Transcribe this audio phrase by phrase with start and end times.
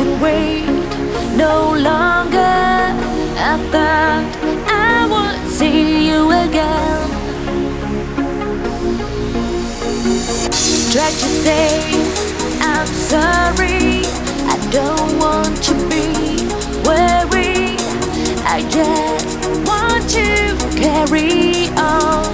[0.00, 0.64] can wait
[1.36, 2.56] no longer.
[3.50, 4.24] I thought
[4.66, 7.08] I would see you again.
[10.92, 11.68] Tried to say
[12.72, 14.04] I'm sorry.
[14.54, 16.08] I don't want to be
[16.88, 17.80] worried.
[18.56, 19.36] I just
[19.68, 20.28] want to
[20.80, 22.29] carry on.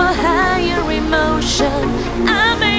[0.00, 1.84] for higher emotion.
[2.26, 2.69] I'm